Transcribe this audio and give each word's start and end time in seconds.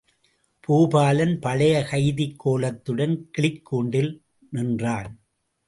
பூபாலன் 0.67 1.35
பழைய 1.39 1.83
கைதிக் 1.83 2.39
கோலத்துடன் 2.39 3.29
கிளிக் 3.31 3.65
கூண்டில் 3.65 4.23
நின்றான். 4.51 5.19